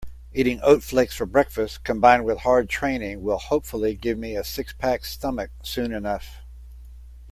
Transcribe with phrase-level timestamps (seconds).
[0.33, 5.05] Eating oat flakes for breakfast combined with hard training will hopefully give me a six-pack
[5.05, 6.37] stomach soon enough.